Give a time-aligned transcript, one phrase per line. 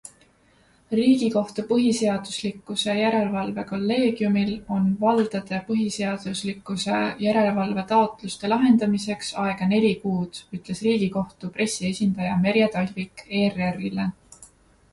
[0.99, 11.51] Riigikohtu põhiseaduslikkuse järelevalve kolleegiumil on valdade põhiseaduslikkuse järelevalve taotluste lahendamiseks aega neli kuud, ütles riigikohtu
[11.59, 14.09] pressiesindaja Merje Talvik ERR-ile.